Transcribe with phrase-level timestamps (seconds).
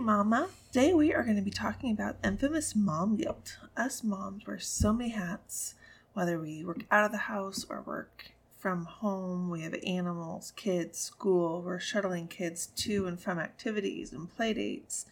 [0.00, 0.48] Mama.
[0.72, 3.58] Today we are going to be talking about infamous mom guilt.
[3.76, 5.74] Us moms wear so many hats,
[6.14, 9.50] whether we work out of the house or work from home.
[9.50, 11.60] We have animals, kids, school.
[11.60, 15.04] We're shuttling kids to and from activities and play dates.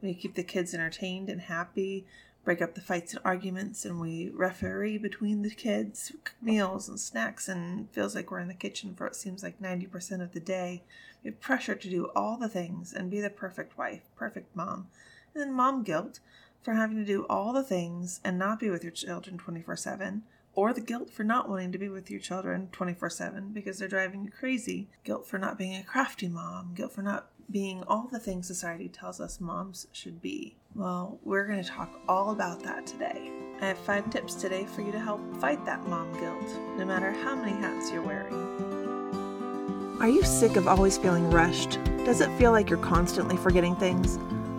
[0.00, 2.06] We keep the kids entertained and happy,
[2.46, 7.48] break up the fights and arguments, and we referee between the kids, meals and snacks,
[7.48, 10.84] and feels like we're in the kitchen for what seems like 90% of the day.
[11.24, 14.86] We have pressure to do all the things and be the perfect wife, perfect mom.
[15.34, 16.20] And then mom guilt
[16.62, 20.22] for having to do all the things and not be with your children 24 7
[20.54, 23.88] or the guilt for not wanting to be with your children 24 7 because they're
[23.88, 28.08] driving you crazy, guilt for not being a crafty mom, guilt for not being all
[28.10, 30.56] the things society tells us moms should be.
[30.74, 33.30] Well, we're going to talk all about that today.
[33.60, 37.12] I have five tips today for you to help fight that mom guilt, no matter
[37.12, 38.34] how many hats you're wearing.
[40.00, 41.78] Are you sick of always feeling rushed?
[42.04, 44.18] Does it feel like you're constantly forgetting things?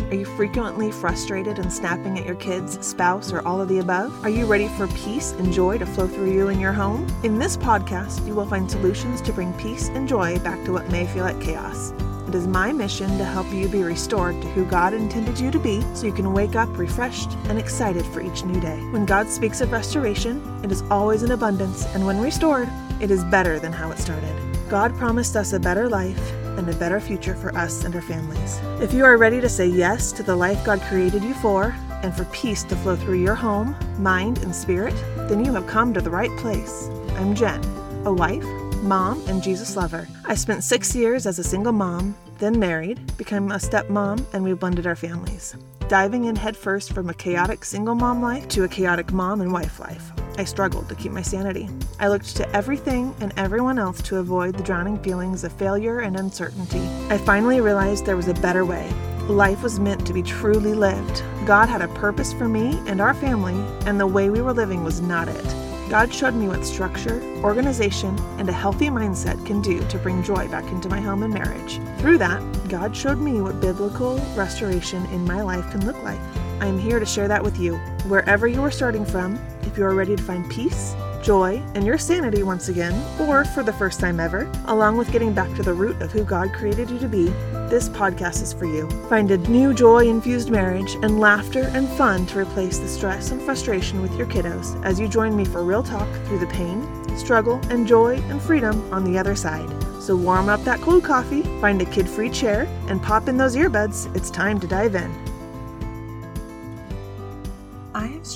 [0.09, 4.23] Are you frequently frustrated and snapping at your kids, spouse, or all of the above?
[4.23, 7.05] Are you ready for peace and joy to flow through you and your home?
[7.23, 10.89] In this podcast, you will find solutions to bring peace and joy back to what
[10.89, 11.91] may feel like chaos.
[12.27, 15.59] It is my mission to help you be restored to who God intended you to
[15.59, 18.77] be so you can wake up refreshed and excited for each new day.
[18.91, 22.67] When God speaks of restoration, it is always in abundance, and when restored,
[22.99, 24.35] it is better than how it started.
[24.69, 28.59] God promised us a better life and a better future for us and our families.
[28.81, 32.13] If you are ready to say yes to the life God created you for and
[32.13, 34.95] for peace to flow through your home, mind, and spirit,
[35.29, 36.89] then you have come to the right place.
[37.15, 37.63] I'm Jen,
[38.05, 38.45] a wife,
[38.87, 40.07] mom, and Jesus lover.
[40.25, 44.53] I spent six years as a single mom, then married, became a stepmom, and we
[44.53, 45.55] blended our families.
[45.89, 49.79] Diving in headfirst from a chaotic single mom life to a chaotic mom and wife
[49.79, 50.11] life.
[50.37, 51.69] I struggled to keep my sanity.
[51.99, 56.15] I looked to everything and everyone else to avoid the drowning feelings of failure and
[56.15, 56.87] uncertainty.
[57.09, 58.87] I finally realized there was a better way.
[59.27, 61.23] Life was meant to be truly lived.
[61.45, 64.83] God had a purpose for me and our family, and the way we were living
[64.83, 65.66] was not it.
[65.89, 70.49] God showed me what structure, organization, and a healthy mindset can do to bring joy
[70.49, 71.79] back into my home and marriage.
[71.99, 76.19] Through that, God showed me what biblical restoration in my life can look like.
[76.59, 77.77] I am here to share that with you.
[78.09, 80.93] Wherever you are starting from, if you are ready to find peace,
[81.27, 85.33] joy, and your sanity once again, or for the first time ever, along with getting
[85.33, 87.25] back to the root of who God created you to be,
[87.67, 88.89] this podcast is for you.
[89.09, 93.41] Find a new joy infused marriage and laughter and fun to replace the stress and
[93.41, 97.59] frustration with your kiddos as you join me for real talk through the pain, struggle,
[97.69, 99.69] and joy and freedom on the other side.
[100.01, 103.57] So warm up that cold coffee, find a kid free chair, and pop in those
[103.57, 104.15] earbuds.
[104.15, 105.36] It's time to dive in.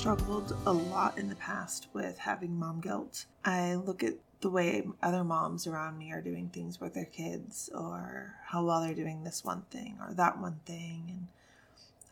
[0.02, 3.24] Struggled a lot in the past with having mom guilt.
[3.44, 7.70] I look at the way other moms around me are doing things with their kids,
[7.72, 11.04] or how well they're doing this one thing or that one thing.
[11.08, 11.28] And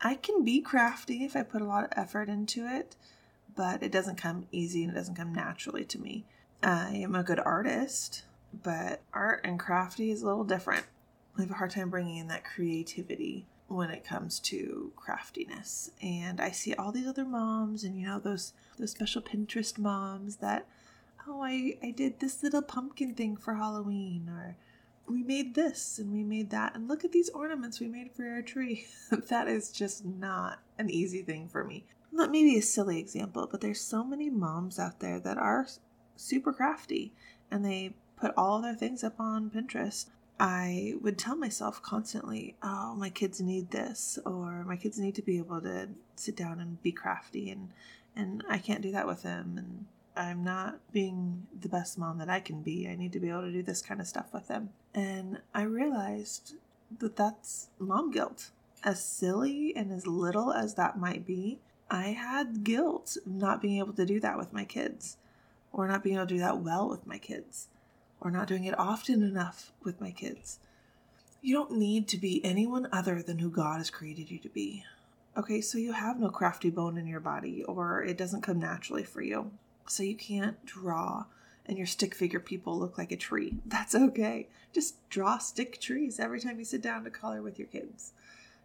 [0.01, 2.95] I can be crafty if I put a lot of effort into it,
[3.57, 6.23] but it doesn't come easy and it doesn't come naturally to me.
[6.63, 8.23] I am a good artist,
[8.53, 10.85] but art and crafty is a little different.
[11.37, 15.91] I have a hard time bringing in that creativity when it comes to craftiness.
[16.01, 20.37] And I see all these other moms and you know those those special Pinterest moms
[20.37, 20.67] that
[21.27, 24.57] oh I I did this little pumpkin thing for Halloween or
[25.07, 28.27] we made this and we made that and look at these ornaments we made for
[28.27, 28.87] our tree.
[29.29, 31.85] that is just not an easy thing for me.
[32.11, 35.67] Not maybe a silly example, but there's so many moms out there that are
[36.15, 37.13] super crafty
[37.49, 40.07] and they put all their things up on Pinterest
[40.41, 45.21] I would tell myself constantly, oh, my kids need this, or my kids need to
[45.21, 47.69] be able to sit down and be crafty, and,
[48.15, 49.85] and I can't do that with them, and
[50.15, 52.87] I'm not being the best mom that I can be.
[52.87, 54.69] I need to be able to do this kind of stuff with them.
[54.95, 56.55] And I realized
[56.97, 58.49] that that's mom guilt.
[58.83, 63.93] As silly and as little as that might be, I had guilt not being able
[63.93, 65.17] to do that with my kids,
[65.71, 67.67] or not being able to do that well with my kids
[68.21, 70.59] or not doing it often enough with my kids.
[71.41, 74.85] You don't need to be anyone other than who God has created you to be.
[75.35, 79.03] Okay, so you have no crafty bone in your body, or it doesn't come naturally
[79.03, 79.51] for you.
[79.87, 81.25] So you can't draw
[81.65, 83.55] and your stick figure people look like a tree.
[83.65, 84.47] That's okay.
[84.73, 88.13] Just draw stick trees every time you sit down to color with your kids.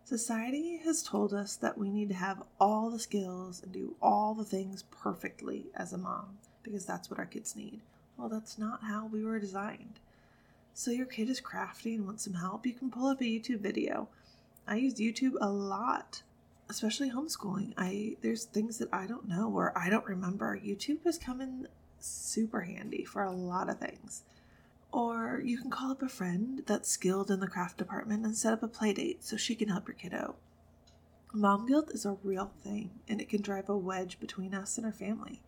[0.05, 4.35] Society has told us that we need to have all the skills and do all
[4.35, 7.81] the things perfectly as a mom because that's what our kids need.
[8.17, 10.01] Well, that's not how we were designed.
[10.75, 13.61] So, your kid is crafty and wants some help, you can pull up a YouTube
[13.61, 14.09] video.
[14.67, 16.23] I use YouTube a lot,
[16.69, 17.73] especially homeschooling.
[17.77, 20.59] I there's things that I don't know or I don't remember.
[20.59, 21.69] YouTube has come in
[21.99, 24.23] super handy for a lot of things.
[24.93, 28.53] Or you can call up a friend that's skilled in the craft department and set
[28.53, 30.37] up a play date so she can help your kiddo.
[31.33, 34.87] Mom guilt is a real thing, and it can drive a wedge between us and
[34.87, 35.43] our family.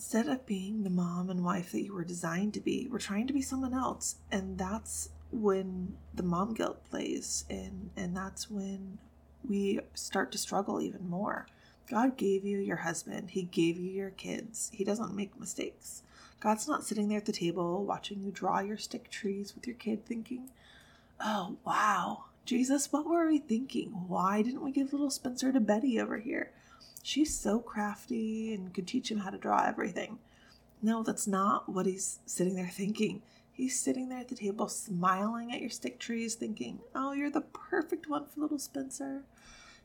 [0.00, 3.26] Instead of being the mom and wife that you were designed to be, we're trying
[3.26, 8.96] to be someone else, and that's when the mom guilt plays, in, and that's when
[9.46, 11.46] we start to struggle even more.
[11.90, 14.70] God gave you your husband, He gave you your kids.
[14.72, 16.02] He doesn't make mistakes.
[16.40, 19.76] God's not sitting there at the table watching you draw your stick trees with your
[19.76, 20.48] kid thinking,
[21.22, 23.88] oh, wow, Jesus, what were we thinking?
[24.08, 26.52] Why didn't we give little Spencer to Betty over here?
[27.02, 30.18] She's so crafty and could teach him how to draw everything.
[30.82, 33.22] No, that's not what he's sitting there thinking.
[33.52, 37.42] He's sitting there at the table smiling at your stick trees, thinking, Oh, you're the
[37.42, 39.24] perfect one for little Spencer.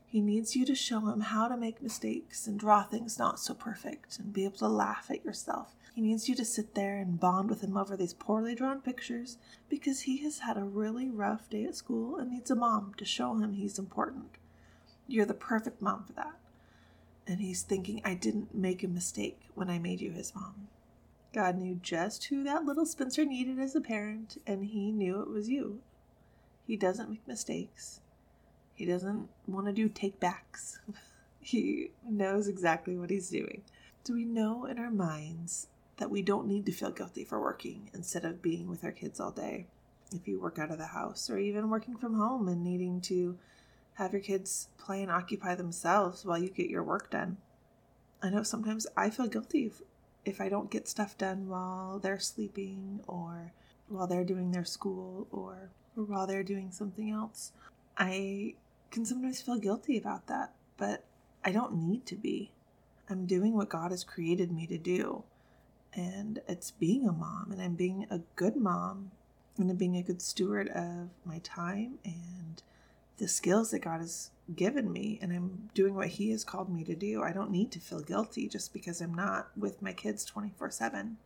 [0.06, 3.52] He needs you to show him how to make mistakes and draw things not so
[3.52, 5.74] perfect and be able to laugh at yourself.
[5.94, 9.36] He needs you to sit there and bond with him over these poorly drawn pictures
[9.68, 13.04] because he has had a really rough day at school and needs a mom to
[13.04, 14.38] show him he's important.
[15.08, 16.36] You're the perfect mom for that.
[17.26, 20.68] And he's thinking, I didn't make a mistake when I made you his mom.
[21.32, 25.28] God knew just who that little Spencer needed as a parent, and he knew it
[25.28, 25.80] was you.
[26.66, 28.00] He doesn't make mistakes.
[28.74, 30.78] He doesn't want to do take backs.
[31.40, 33.62] he knows exactly what he's doing.
[34.04, 37.90] Do we know in our minds that we don't need to feel guilty for working
[37.92, 39.66] instead of being with our kids all day?
[40.12, 43.36] If you work out of the house or even working from home and needing to
[43.96, 47.38] have your kids play and occupy themselves while you get your work done.
[48.22, 49.82] I know sometimes I feel guilty if,
[50.24, 53.52] if I don't get stuff done while they're sleeping or
[53.88, 57.52] while they're doing their school or, or while they're doing something else.
[57.96, 58.54] I
[58.90, 61.04] can sometimes feel guilty about that, but
[61.42, 62.52] I don't need to be.
[63.08, 65.24] I'm doing what God has created me to do.
[65.94, 69.12] And it's being a mom, and I'm being a good mom,
[69.56, 72.62] and I'm being a good steward of my time and
[73.18, 76.84] the skills that God has given me, and I'm doing what He has called me
[76.84, 77.22] to do.
[77.22, 81.16] I don't need to feel guilty just because I'm not with my kids 24 7.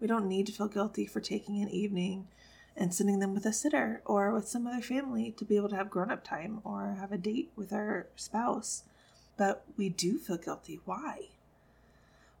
[0.00, 2.28] We don't need to feel guilty for taking an evening
[2.76, 5.76] and sending them with a sitter or with some other family to be able to
[5.76, 8.84] have grown up time or have a date with our spouse.
[9.36, 10.80] But we do feel guilty.
[10.84, 11.30] Why?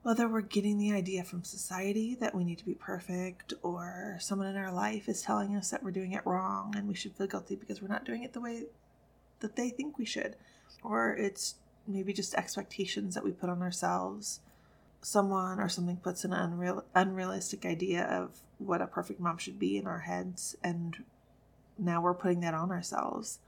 [0.08, 4.48] Whether we're getting the idea from society that we need to be perfect, or someone
[4.48, 7.26] in our life is telling us that we're doing it wrong and we should feel
[7.26, 8.62] guilty because we're not doing it the way
[9.40, 10.36] that they think we should,
[10.82, 11.56] or it's
[11.86, 14.40] maybe just expectations that we put on ourselves
[15.02, 19.76] someone or something puts an unreal unrealistic idea of what a perfect mom should be
[19.76, 21.04] in our heads and
[21.78, 23.40] now we're putting that on ourselves.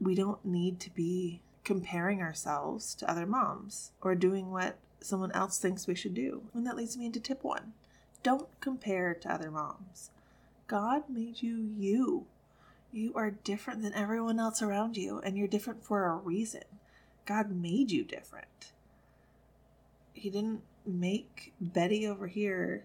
[0.00, 5.58] We don't need to be comparing ourselves to other moms or doing what someone else
[5.58, 6.42] thinks we should do.
[6.54, 7.72] And that leads me into tip 1.
[8.22, 10.10] Don't compare to other moms.
[10.66, 12.26] God made you you.
[12.92, 16.62] You are different than everyone else around you and you're different for a reason.
[17.26, 18.72] God made you different.
[20.12, 22.84] He didn't make Betty over here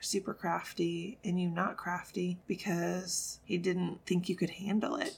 [0.00, 5.16] super crafty and you not crafty because he didn't think you could handle it.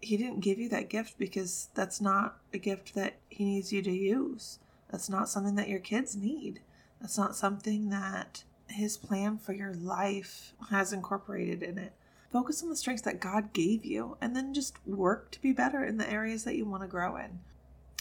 [0.00, 3.82] He didn't give you that gift because that's not a gift that he needs you
[3.82, 4.58] to use.
[4.90, 6.60] That's not something that your kids need.
[7.00, 11.92] That's not something that his plan for your life has incorporated in it.
[12.30, 15.84] Focus on the strengths that God gave you and then just work to be better
[15.84, 17.40] in the areas that you want to grow in.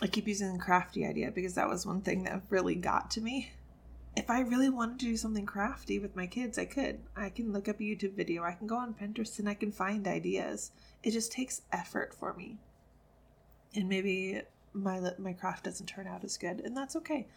[0.02, 3.22] I keep using the crafty idea because that was one thing that really got to
[3.22, 3.52] me.
[4.16, 7.00] If I really wanted to do something crafty with my kids, I could.
[7.16, 9.72] I can look up a YouTube video, I can go on Pinterest, and I can
[9.72, 10.72] find ideas.
[11.04, 12.58] It just takes effort for me.
[13.76, 14.42] And maybe
[14.73, 17.28] my my craft doesn't turn out as good, and that's okay.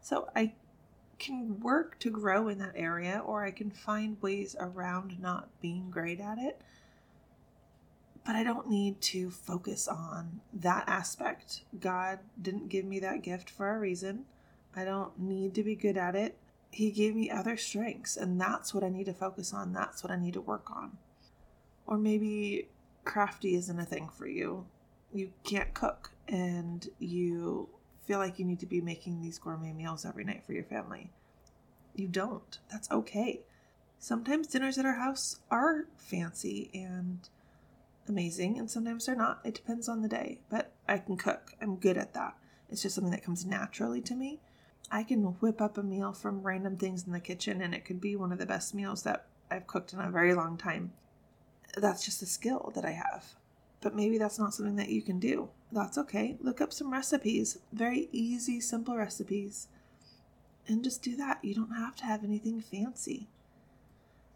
[0.00, 0.52] So I
[1.18, 5.90] can work to grow in that area, or I can find ways around not being
[5.90, 6.60] great at it
[8.28, 11.62] but I don't need to focus on that aspect.
[11.80, 14.26] God didn't give me that gift for a reason.
[14.76, 16.36] I don't need to be good at it.
[16.70, 19.72] He gave me other strengths, and that's what I need to focus on.
[19.72, 20.98] That's what I need to work on.
[21.86, 22.68] Or maybe
[23.06, 24.66] crafty isn't a thing for you.
[25.10, 27.68] You can't cook, and you
[28.06, 31.10] feel like you need to be making these gourmet meals every night for your family.
[31.94, 32.58] You don't.
[32.70, 33.42] That's okay.
[33.98, 37.28] Sometimes dinners at our house are fancy and
[38.08, 39.40] amazing, and sometimes they're not.
[39.44, 41.52] It depends on the day, but I can cook.
[41.60, 42.36] I'm good at that.
[42.70, 44.40] It's just something that comes naturally to me.
[44.90, 48.00] I can whip up a meal from random things in the kitchen, and it could
[48.00, 50.92] be one of the best meals that I've cooked in a very long time.
[51.76, 53.34] That's just a skill that I have.
[53.80, 55.50] But maybe that's not something that you can do.
[55.70, 56.36] That's okay.
[56.40, 59.68] Look up some recipes, very easy, simple recipes,
[60.66, 61.44] and just do that.
[61.44, 63.28] You don't have to have anything fancy.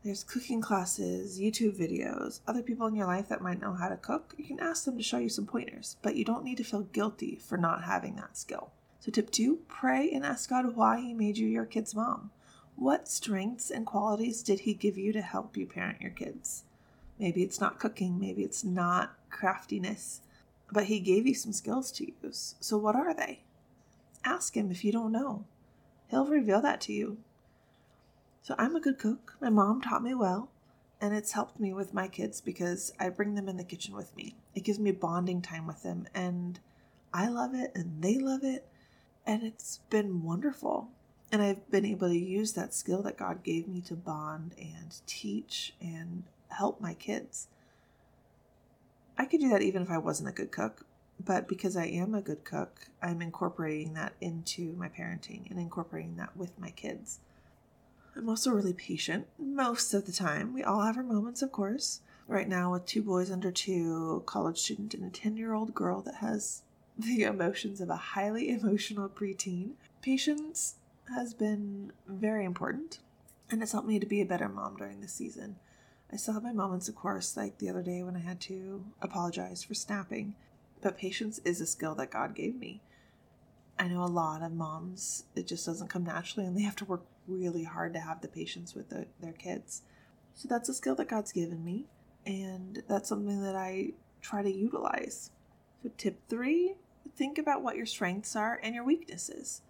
[0.05, 3.97] There's cooking classes, YouTube videos, other people in your life that might know how to
[3.97, 4.35] cook.
[4.37, 6.83] You can ask them to show you some pointers, but you don't need to feel
[6.83, 8.73] guilty for not having that skill.
[8.99, 12.31] So, tip two pray and ask God why He made you your kid's mom.
[12.75, 16.65] What strengths and qualities did He give you to help you parent your kids?
[17.19, 20.23] Maybe it's not cooking, maybe it's not craftiness,
[20.73, 22.57] but He gave you some skills to use.
[22.61, 23.43] So, what are they?
[24.25, 25.45] Ask Him if you don't know.
[26.09, 27.19] He'll reveal that to you.
[28.43, 29.37] So I'm a good cook.
[29.41, 30.50] My mom taught me well,
[31.00, 34.14] and it's helped me with my kids because I bring them in the kitchen with
[34.17, 34.35] me.
[34.55, 36.59] It gives me bonding time with them, and
[37.14, 38.67] I love it, and they love it,
[39.25, 40.88] and it's been wonderful.
[41.31, 45.00] And I've been able to use that skill that God gave me to bond and
[45.07, 47.47] teach and help my kids.
[49.19, 50.87] I could do that even if I wasn't a good cook,
[51.25, 56.16] but because I am a good cook, I'm incorporating that into my parenting and incorporating
[56.16, 57.21] that with my kids.
[58.16, 60.52] I'm also really patient most of the time.
[60.52, 62.00] We all have our moments, of course.
[62.28, 66.00] Right now, with two boys under two, college student, and a 10 year old girl
[66.02, 66.62] that has
[66.99, 70.76] the emotions of a highly emotional preteen, patience
[71.14, 72.99] has been very important
[73.52, 75.57] and it's helped me to be a better mom during this season.
[76.12, 78.85] I still have my moments, of course, like the other day when I had to
[79.00, 80.35] apologize for snapping,
[80.83, 82.83] but patience is a skill that God gave me.
[83.78, 86.85] I know a lot of moms, it just doesn't come naturally and they have to
[86.85, 89.83] work really hard to have the patience with the, their kids.
[90.35, 91.87] So that's a skill that God's given me,
[92.26, 95.31] and that's something that I try to utilize.
[95.83, 96.75] So, tip three
[97.16, 99.62] think about what your strengths are and your weaknesses.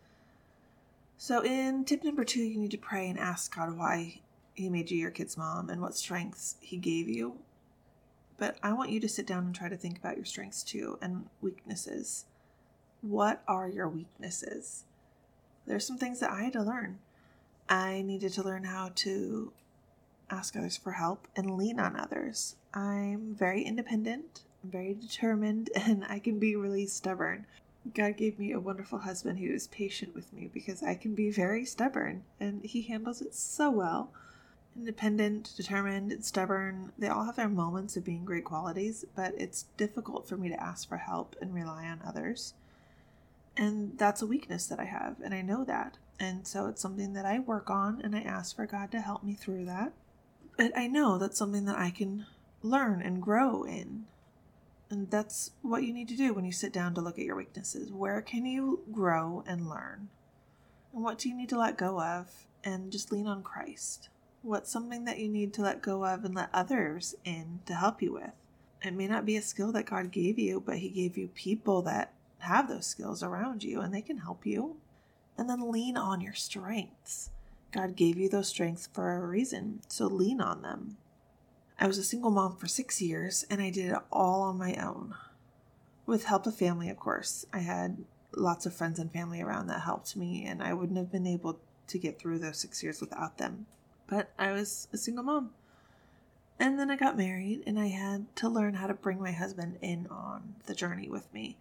[1.16, 4.20] So, in tip number two, you need to pray and ask God why
[4.54, 7.38] He made you your kid's mom and what strengths He gave you.
[8.38, 10.99] But I want you to sit down and try to think about your strengths too
[11.00, 12.26] and weaknesses.
[13.00, 14.85] What are your weaknesses?
[15.66, 16.99] There's some things that I had to learn.
[17.68, 19.52] I needed to learn how to
[20.28, 22.56] ask others for help and lean on others.
[22.75, 27.47] I'm very independent, very determined, and I can be really stubborn.
[27.94, 31.30] God gave me a wonderful husband who is patient with me because I can be
[31.30, 34.11] very stubborn, and he handles it so well.
[34.76, 40.26] Independent, determined, stubborn, they all have their moments of being great qualities, but it's difficult
[40.26, 42.54] for me to ask for help and rely on others.
[43.56, 45.98] And that's a weakness that I have, and I know that.
[46.18, 49.22] And so it's something that I work on, and I ask for God to help
[49.22, 49.92] me through that.
[50.56, 52.26] But I know that's something that I can
[52.62, 54.06] learn and grow in.
[54.88, 57.36] And that's what you need to do when you sit down to look at your
[57.36, 57.90] weaknesses.
[57.90, 60.08] Where can you grow and learn?
[60.92, 64.08] And what do you need to let go of and just lean on Christ?
[64.44, 68.02] What's something that you need to let go of and let others in to help
[68.02, 68.32] you with?
[68.82, 71.80] It may not be a skill that God gave you, but He gave you people
[71.82, 74.78] that have those skills around you and they can help you.
[75.38, 77.30] And then lean on your strengths.
[77.70, 80.96] God gave you those strengths for a reason, so lean on them.
[81.78, 84.75] I was a single mom for six years and I did it all on my
[84.75, 85.14] own.
[86.04, 87.46] With help of family, of course.
[87.52, 91.12] I had lots of friends and family around that helped me, and I wouldn't have
[91.12, 93.66] been able to get through those six years without them.
[94.06, 95.50] But I was a single mom.
[96.59, 99.78] And then I got married, and I had to learn how to bring my husband
[99.80, 101.56] in on the journey with me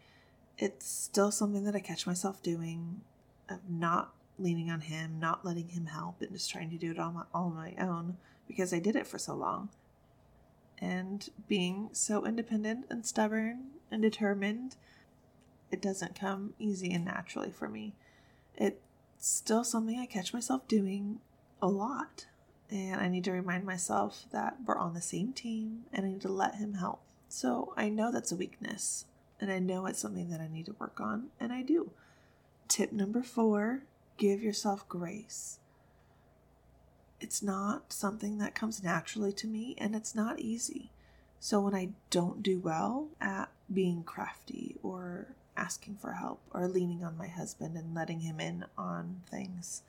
[0.61, 3.01] it's still something that I catch myself doing
[3.49, 6.99] of not leaning on him, not letting him help, and just trying to do it
[6.99, 8.17] all, my, on my own
[8.47, 9.69] because I did it for so long.
[10.77, 14.75] And being so independent and stubborn and determined,
[15.71, 17.93] it doesn't come easy and naturally for me.
[18.55, 18.77] It's
[19.17, 21.19] still something I catch myself doing
[21.61, 22.27] a lot.
[22.71, 26.21] And I need to remind myself that we're on the same team and I need
[26.21, 27.01] to let him help.
[27.27, 29.05] So I know that's a weakness
[29.41, 31.89] and I know it's something that I need to work on, and I do.
[32.67, 33.81] Tip number four
[34.17, 35.57] give yourself grace.
[37.19, 40.91] It's not something that comes naturally to me, and it's not easy.
[41.39, 47.03] So when I don't do well at being crafty or asking for help or leaning
[47.03, 49.81] on my husband and letting him in on things,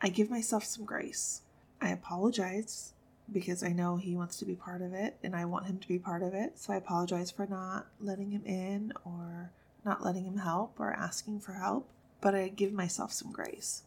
[0.00, 1.42] I give myself some grace.
[1.80, 2.92] I apologize
[3.30, 5.88] because I know he wants to be part of it and I want him to
[5.88, 6.58] be part of it.
[6.58, 9.50] So I apologize for not letting him in or
[9.84, 11.88] not letting him help or asking for help,
[12.20, 13.82] but I give myself some grace.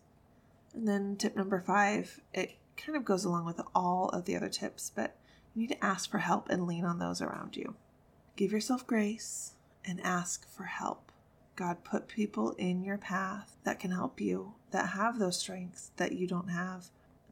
[0.74, 4.50] And then tip number five, it kind of goes along with all of the other
[4.50, 5.16] tips, but
[5.54, 7.76] you need to ask for help and lean on those around you.
[8.36, 9.54] Give yourself grace
[9.84, 11.12] and ask for help.
[11.56, 16.14] God put people in your path that can help you, that have those strengths that
[16.14, 16.86] you don't have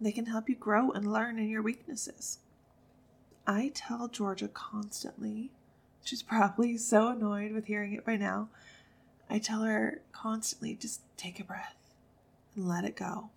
[0.05, 2.39] they can help you grow and learn in your weaknesses.
[3.45, 5.51] I tell Georgia constantly,
[6.03, 8.49] she's probably so annoyed with hearing it by now.
[9.29, 11.75] I tell her constantly just take a breath
[12.55, 13.29] and let it go.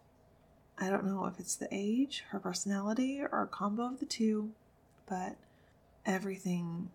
[0.79, 4.53] I don't know if it's the age, her personality, or a combo of the two,
[5.07, 5.37] but
[6.07, 6.91] everything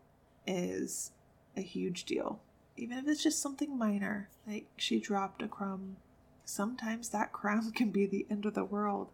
[0.48, 1.12] is
[1.56, 2.40] a huge deal.
[2.78, 5.98] Even if it's just something minor, like she dropped a crumb,
[6.44, 9.10] sometimes that crumb can be the end of the world.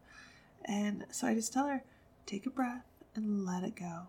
[0.65, 1.83] And so I just tell her,
[2.25, 4.07] take a breath and let it go.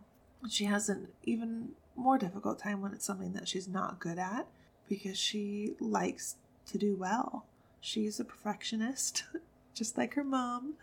[0.48, 4.46] She has an even more difficult time when it's something that she's not good at
[4.88, 7.46] because she likes to do well.
[7.80, 9.24] She's a perfectionist,
[9.74, 10.74] just like her mom,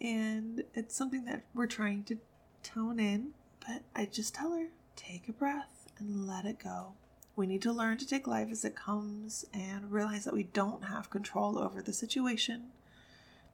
[0.00, 2.18] and it's something that we're trying to
[2.62, 3.30] tone in.
[3.66, 6.92] But I just tell her, take a breath and let it go.
[7.34, 10.84] We need to learn to take life as it comes and realize that we don't
[10.84, 12.68] have control over the situation,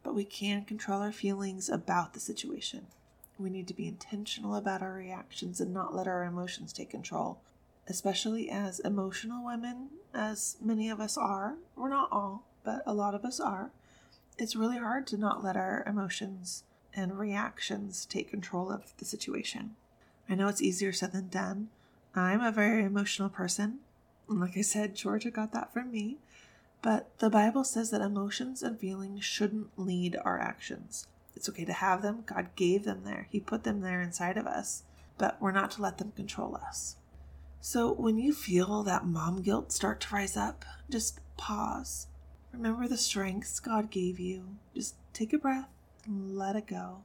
[0.02, 2.86] but we can control our feelings about the situation.
[3.38, 7.40] We need to be intentional about our reactions and not let our emotions take control,
[7.88, 11.56] especially as emotional women, as many of us are.
[11.76, 13.70] We're not all, but a lot of us are.
[14.38, 19.76] It's really hard to not let our emotions and reactions take control of the situation.
[20.28, 21.68] I know it's easier said than done.
[22.14, 23.78] I'm a very emotional person.
[24.28, 26.18] And Like I said, Georgia got that from me.
[26.82, 31.06] But the Bible says that emotions and feelings shouldn't lead our actions.
[31.34, 32.24] It's okay to have them.
[32.26, 34.82] God gave them there, He put them there inside of us,
[35.16, 36.96] but we're not to let them control us.
[37.60, 42.08] So when you feel that mom guilt start to rise up, just pause.
[42.52, 44.56] Remember the strengths God gave you.
[44.74, 45.68] Just take a breath
[46.04, 47.04] and let it go.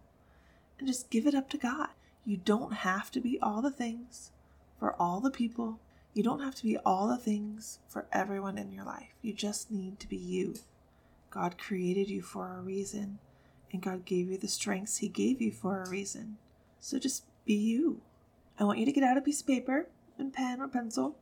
[0.79, 1.89] And just give it up to God.
[2.25, 4.31] You don't have to be all the things
[4.79, 5.79] for all the people.
[6.17, 9.13] You don't have to be all the things for everyone in your life.
[9.21, 10.55] You just need to be you.
[11.29, 13.19] God created you for a reason,
[13.71, 16.37] and God gave you the strengths He gave you for a reason.
[16.79, 18.01] So just be you.
[18.59, 21.17] I want you to get out a piece of paper and pen or pencil,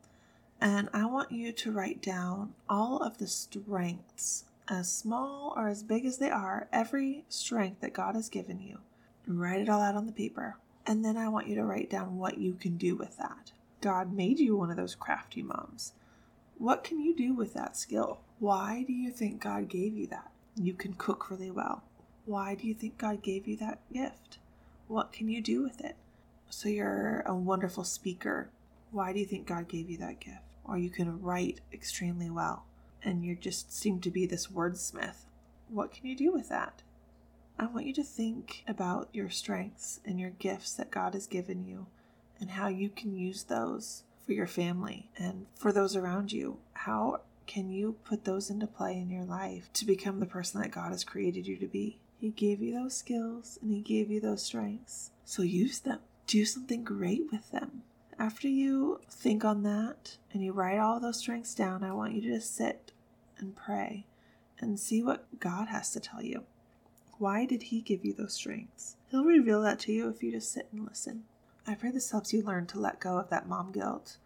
[0.62, 5.84] and I want you to write down all of the strengths, as small or as
[5.84, 8.78] big as they are, every strength that God has given you.
[9.28, 10.56] Write it all out on the paper.
[10.88, 13.52] And then I want you to write down what you can do with that.
[13.82, 15.94] God made you one of those crafty moms.
[16.58, 18.20] What can you do with that skill?
[18.40, 20.32] Why do you think God gave you that?
[20.56, 21.84] You can cook really well.
[22.26, 24.40] Why do you think God gave you that gift?
[24.88, 25.96] What can you do with it?
[26.50, 28.50] So you're a wonderful speaker.
[28.92, 30.40] Why do you think God gave you that gift?
[30.64, 32.66] Or you can write extremely well
[33.04, 35.26] and you just seem to be this wordsmith.
[35.70, 36.82] What can you do with that?
[37.58, 41.66] I want you to think about your strengths and your gifts that God has given
[41.66, 41.88] you
[42.40, 46.58] and how you can use those for your family and for those around you.
[46.74, 50.72] How can you put those into play in your life to become the person that
[50.72, 52.00] God has created you to be?
[52.20, 55.12] He gave you those skills and He gave you those strengths.
[55.26, 56.00] So use them.
[56.28, 57.84] Do something great with them.
[58.18, 62.22] After you think on that and you write all those strengths down, I want you
[62.22, 62.92] to just sit
[63.38, 64.06] and pray
[64.60, 66.44] and see what God has to tell you.
[67.18, 68.96] Why did He give you those strengths?
[69.10, 71.24] He'll reveal that to you if you just sit and listen.
[71.68, 74.18] I pray this helps you learn to let go of that mom guilt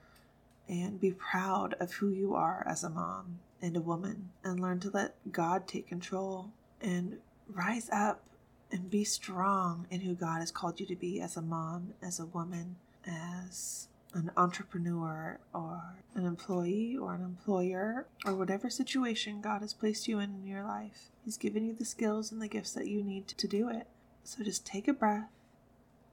[0.67, 4.79] and be proud of who you are as a mom and a woman and learn
[4.81, 8.23] to let God take control and rise up
[8.71, 12.19] and be strong in who God has called you to be as a mom, as
[12.19, 12.75] a woman,
[13.05, 15.81] as an entrepreneur or
[16.15, 20.63] an employee or an employer or whatever situation God has placed you in in your
[20.63, 21.09] life.
[21.23, 23.87] He's given you the skills and the gifts that you need to do it.
[24.23, 25.29] So just take a breath,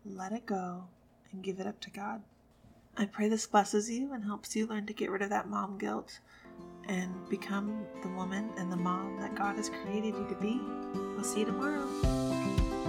[0.04, 0.84] let it go,
[1.32, 2.22] and give it up to God.
[2.96, 5.76] I pray this blesses you and helps you learn to get rid of that mom
[5.78, 6.18] guilt
[6.88, 10.60] and become the woman and the mom that God has created you to be.
[11.14, 11.86] We'll see you tomorrow.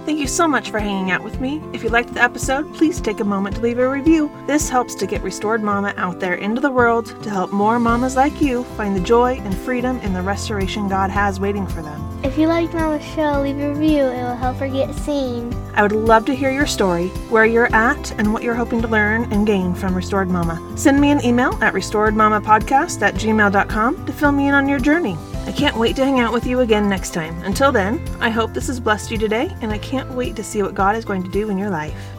[0.06, 1.60] Thank you so much for hanging out with me.
[1.74, 4.30] If you liked the episode, please take a moment to leave a review.
[4.46, 8.16] This helps to get Restored Mama out there into the world to help more mamas
[8.16, 12.07] like you find the joy and freedom in the restoration God has waiting for them.
[12.24, 14.04] If you liked Mama's show, leave a review.
[14.04, 15.54] It will help her get seen.
[15.74, 18.88] I would love to hear your story, where you're at, and what you're hoping to
[18.88, 20.60] learn and gain from Restored Mama.
[20.76, 25.16] Send me an email at restoredmamapodcast at gmail.com to fill me in on your journey.
[25.46, 27.40] I can't wait to hang out with you again next time.
[27.44, 30.62] Until then, I hope this has blessed you today, and I can't wait to see
[30.62, 32.17] what God is going to do in your life.